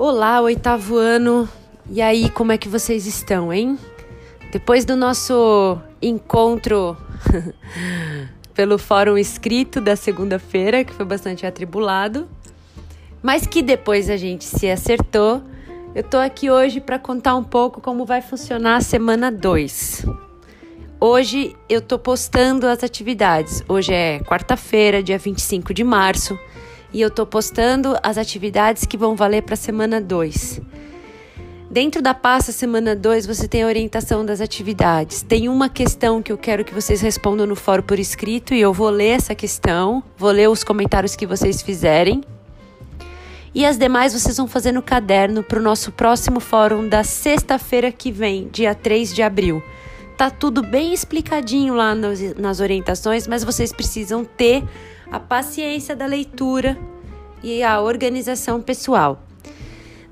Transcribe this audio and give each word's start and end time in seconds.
Olá, 0.00 0.40
oitavo 0.40 0.96
ano. 0.96 1.48
E 1.90 2.00
aí, 2.00 2.30
como 2.30 2.52
é 2.52 2.56
que 2.56 2.68
vocês 2.68 3.04
estão, 3.04 3.52
hein? 3.52 3.76
Depois 4.52 4.84
do 4.84 4.94
nosso 4.94 5.76
encontro 6.00 6.96
pelo 8.54 8.78
fórum 8.78 9.18
escrito 9.18 9.80
da 9.80 9.96
segunda-feira, 9.96 10.84
que 10.84 10.94
foi 10.94 11.04
bastante 11.04 11.44
atribulado, 11.44 12.28
mas 13.20 13.44
que 13.44 13.60
depois 13.60 14.08
a 14.08 14.16
gente 14.16 14.44
se 14.44 14.70
acertou, 14.70 15.42
eu 15.96 16.04
tô 16.04 16.18
aqui 16.18 16.48
hoje 16.48 16.80
para 16.80 17.00
contar 17.00 17.34
um 17.34 17.42
pouco 17.42 17.80
como 17.80 18.04
vai 18.04 18.22
funcionar 18.22 18.76
a 18.76 18.80
semana 18.80 19.32
2. 19.32 20.06
Hoje 21.00 21.56
eu 21.68 21.82
tô 21.82 21.98
postando 21.98 22.68
as 22.68 22.84
atividades. 22.84 23.64
Hoje 23.68 23.92
é 23.92 24.20
quarta-feira, 24.20 25.02
dia 25.02 25.18
25 25.18 25.74
de 25.74 25.82
março, 25.82 26.38
e 26.92 27.00
eu 27.00 27.10
tô 27.10 27.26
postando 27.26 27.96
as 28.02 28.18
atividades 28.18 28.84
que 28.84 28.96
vão 28.96 29.14
valer 29.14 29.42
para 29.42 29.54
a 29.54 29.56
semana 29.56 30.00
2. 30.00 30.60
Dentro 31.70 32.00
da 32.00 32.14
pasta 32.14 32.50
semana 32.50 32.96
2, 32.96 33.26
você 33.26 33.46
tem 33.46 33.62
a 33.62 33.66
orientação 33.66 34.24
das 34.24 34.40
atividades. 34.40 35.20
Tem 35.20 35.50
uma 35.50 35.68
questão 35.68 36.22
que 36.22 36.32
eu 36.32 36.38
quero 36.38 36.64
que 36.64 36.72
vocês 36.72 37.02
respondam 37.02 37.46
no 37.46 37.54
fórum 37.54 37.82
por 37.82 37.98
escrito 37.98 38.54
e 38.54 38.60
eu 38.60 38.72
vou 38.72 38.88
ler 38.88 39.16
essa 39.16 39.34
questão, 39.34 40.02
vou 40.16 40.30
ler 40.30 40.48
os 40.48 40.64
comentários 40.64 41.14
que 41.14 41.26
vocês 41.26 41.60
fizerem. 41.60 42.22
E 43.54 43.66
as 43.66 43.76
demais 43.76 44.14
vocês 44.14 44.36
vão 44.38 44.46
fazer 44.46 44.72
no 44.72 44.80
caderno 44.80 45.42
para 45.42 45.58
o 45.58 45.62
nosso 45.62 45.92
próximo 45.92 46.40
fórum 46.40 46.88
da 46.88 47.04
sexta-feira 47.04 47.92
que 47.92 48.10
vem, 48.10 48.48
dia 48.50 48.74
3 48.74 49.14
de 49.14 49.22
abril. 49.22 49.62
Tá 50.18 50.30
tudo 50.30 50.62
bem 50.64 50.92
explicadinho 50.92 51.74
lá 51.74 51.94
nas, 51.94 52.20
nas 52.34 52.58
orientações, 52.58 53.28
mas 53.28 53.44
vocês 53.44 53.72
precisam 53.72 54.24
ter 54.24 54.64
a 55.12 55.20
paciência 55.20 55.94
da 55.94 56.06
leitura 56.06 56.76
e 57.40 57.62
a 57.62 57.80
organização 57.80 58.60
pessoal. 58.60 59.22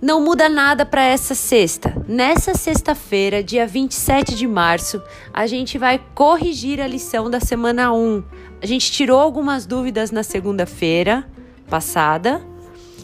Não 0.00 0.20
muda 0.20 0.48
nada 0.48 0.86
para 0.86 1.02
essa 1.02 1.34
sexta. 1.34 1.92
Nessa 2.06 2.54
sexta-feira, 2.54 3.42
dia 3.42 3.66
27 3.66 4.36
de 4.36 4.46
março, 4.46 5.02
a 5.34 5.44
gente 5.48 5.76
vai 5.76 6.00
corrigir 6.14 6.80
a 6.80 6.86
lição 6.86 7.28
da 7.28 7.41
semana 7.41 7.92
1. 7.92 8.22
A 8.62 8.66
gente 8.66 8.92
tirou 8.92 9.18
algumas 9.18 9.66
dúvidas 9.66 10.12
na 10.12 10.22
segunda-feira 10.22 11.26
passada 11.68 12.41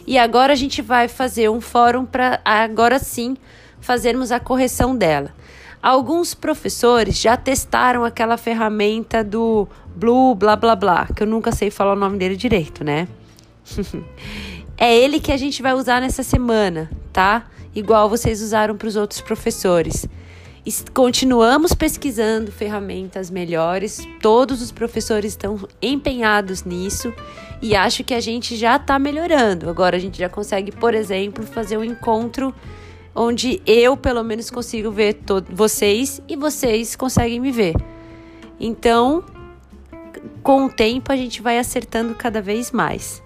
e 0.06 0.16
agora 0.16 0.52
a 0.52 0.56
gente 0.56 0.80
vai 0.80 1.08
fazer 1.08 1.50
um 1.50 1.60
fórum 1.60 2.06
para 2.06 2.40
agora 2.44 3.00
sim 3.00 3.36
fazermos 3.80 4.30
a 4.30 4.38
correção 4.38 4.96
dela. 4.96 5.34
Alguns 5.82 6.32
professores 6.32 7.20
já 7.20 7.36
testaram 7.36 8.04
aquela 8.04 8.36
ferramenta 8.36 9.24
do 9.24 9.66
Blue 9.96 10.32
blá 10.32 10.54
blá 10.54 10.76
blá, 10.76 11.08
que 11.08 11.24
eu 11.24 11.26
nunca 11.26 11.50
sei 11.50 11.72
falar 11.72 11.94
o 11.94 11.96
nome 11.96 12.18
dele 12.18 12.36
direito, 12.36 12.84
né? 12.84 13.08
é 14.78 14.96
ele 14.96 15.18
que 15.18 15.32
a 15.32 15.36
gente 15.36 15.60
vai 15.60 15.74
usar 15.74 16.00
nessa 16.00 16.22
semana, 16.22 16.88
tá? 17.12 17.46
Igual 17.74 18.08
vocês 18.08 18.40
usaram 18.40 18.76
para 18.76 18.86
os 18.86 18.94
outros 18.94 19.20
professores. 19.20 20.06
Continuamos 20.94 21.74
pesquisando 21.74 22.52
ferramentas 22.52 23.28
melhores, 23.28 24.06
todos 24.20 24.62
os 24.62 24.70
professores 24.70 25.32
estão 25.32 25.68
empenhados 25.82 26.62
nisso 26.62 27.12
e 27.60 27.74
acho 27.74 28.04
que 28.04 28.14
a 28.14 28.20
gente 28.20 28.54
já 28.54 28.76
está 28.76 29.00
melhorando. 29.00 29.68
Agora 29.68 29.96
a 29.96 29.98
gente 30.00 30.16
já 30.16 30.28
consegue, 30.28 30.70
por 30.70 30.94
exemplo, 30.94 31.44
fazer 31.44 31.76
um 31.76 31.82
encontro 31.82 32.54
onde 33.14 33.60
eu 33.66 33.96
pelo 33.96 34.22
menos 34.22 34.50
consigo 34.50 34.90
ver 34.90 35.20
vocês 35.50 36.20
e 36.28 36.36
vocês 36.36 36.96
conseguem 36.96 37.40
me 37.40 37.50
ver. 37.50 37.74
Então, 38.58 39.24
com 40.42 40.66
o 40.66 40.70
tempo 40.70 41.12
a 41.12 41.16
gente 41.16 41.42
vai 41.42 41.58
acertando 41.58 42.14
cada 42.14 42.40
vez 42.40 42.70
mais. 42.70 43.22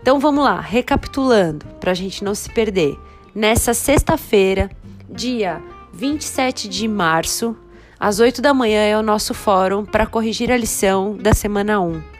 Então 0.00 0.20
vamos 0.20 0.44
lá, 0.44 0.60
recapitulando, 0.60 1.66
para 1.80 1.90
a 1.90 1.94
gente 1.94 2.22
não 2.22 2.34
se 2.34 2.48
perder. 2.52 2.96
Nessa 3.34 3.74
sexta-feira, 3.74 4.70
dia 5.08 5.60
27 5.92 6.68
de 6.68 6.86
março, 6.86 7.56
às 7.98 8.20
8 8.20 8.40
da 8.40 8.54
manhã 8.54 8.82
é 8.82 8.96
o 8.96 9.02
nosso 9.02 9.34
fórum 9.34 9.84
para 9.84 10.06
corrigir 10.06 10.52
a 10.52 10.56
lição 10.56 11.16
da 11.16 11.34
semana 11.34 11.80
1. 11.80 12.15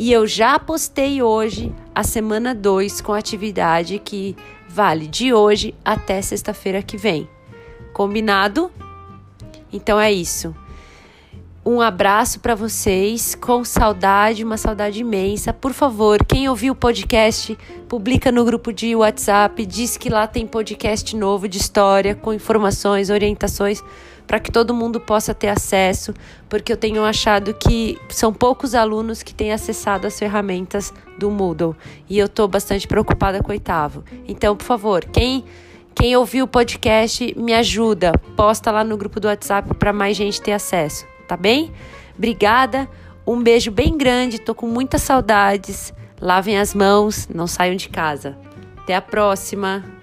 E 0.00 0.10
eu 0.10 0.26
já 0.26 0.58
postei 0.58 1.22
hoje 1.22 1.70
a 1.94 2.02
semana 2.02 2.54
2 2.54 3.02
com 3.02 3.12
atividade 3.12 3.98
que 3.98 4.34
vale 4.66 5.06
de 5.06 5.34
hoje 5.34 5.74
até 5.84 6.22
sexta-feira 6.22 6.82
que 6.82 6.96
vem. 6.96 7.28
Combinado? 7.92 8.70
Então 9.70 10.00
é 10.00 10.10
isso. 10.10 10.56
Um 11.62 11.82
abraço 11.82 12.40
para 12.40 12.54
vocês, 12.54 13.34
com 13.34 13.62
saudade, 13.64 14.42
uma 14.42 14.56
saudade 14.56 15.00
imensa. 15.00 15.52
Por 15.52 15.74
favor, 15.74 16.24
quem 16.24 16.48
ouviu 16.48 16.72
o 16.72 16.76
podcast, 16.76 17.56
publica 17.86 18.32
no 18.32 18.46
grupo 18.46 18.72
de 18.72 18.96
WhatsApp, 18.96 19.66
diz 19.66 19.98
que 19.98 20.08
lá 20.08 20.26
tem 20.26 20.46
podcast 20.46 21.14
novo 21.14 21.46
de 21.46 21.58
história, 21.58 22.14
com 22.14 22.32
informações, 22.32 23.10
orientações, 23.10 23.84
para 24.26 24.40
que 24.40 24.50
todo 24.50 24.72
mundo 24.72 24.98
possa 24.98 25.34
ter 25.34 25.48
acesso, 25.48 26.14
porque 26.48 26.72
eu 26.72 26.78
tenho 26.78 27.04
achado 27.04 27.52
que 27.52 27.98
são 28.08 28.32
poucos 28.32 28.74
alunos 28.74 29.22
que 29.22 29.34
têm 29.34 29.52
acessado 29.52 30.06
as 30.06 30.18
ferramentas 30.18 30.94
do 31.18 31.30
Moodle 31.30 31.76
e 32.08 32.18
eu 32.18 32.24
estou 32.24 32.48
bastante 32.48 32.88
preocupada 32.88 33.42
com 33.42 33.48
o 33.48 33.52
oitavo. 33.52 34.02
Então, 34.26 34.56
por 34.56 34.64
favor, 34.64 35.04
quem 35.04 35.44
quem 35.94 36.16
ouviu 36.16 36.46
o 36.46 36.48
podcast, 36.48 37.34
me 37.36 37.52
ajuda, 37.52 38.12
posta 38.34 38.70
lá 38.70 38.82
no 38.82 38.96
grupo 38.96 39.20
do 39.20 39.28
WhatsApp 39.28 39.74
para 39.74 39.92
mais 39.92 40.16
gente 40.16 40.40
ter 40.40 40.52
acesso 40.52 41.09
tá 41.30 41.36
bem? 41.36 41.72
Obrigada, 42.18 42.88
um 43.24 43.40
beijo 43.40 43.70
bem 43.70 43.96
grande, 43.96 44.40
tô 44.40 44.52
com 44.52 44.66
muitas 44.66 45.02
saudades. 45.02 45.94
Lavem 46.20 46.58
as 46.58 46.74
mãos, 46.74 47.28
não 47.32 47.46
saiam 47.46 47.76
de 47.76 47.88
casa. 47.88 48.36
Até 48.76 48.96
a 48.96 49.00
próxima! 49.00 49.99